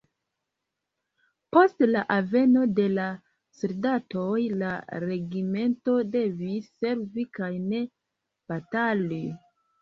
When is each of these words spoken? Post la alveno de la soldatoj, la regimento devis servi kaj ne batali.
Post 1.57 1.83
la 1.89 1.99
alveno 2.15 2.63
de 2.79 2.85
la 2.93 3.05
soldatoj, 3.57 4.39
la 4.63 4.71
regimento 5.05 5.99
devis 6.17 6.71
servi 6.81 7.27
kaj 7.39 7.51
ne 7.69 7.85
batali. 8.55 9.23